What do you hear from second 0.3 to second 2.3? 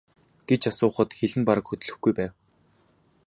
гэж асуухад хэл нь бараг хөдлөхгүй